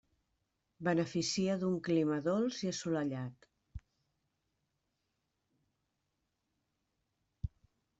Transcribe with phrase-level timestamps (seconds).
[0.87, 3.47] Beneficia d'un clima dolç i assolellat.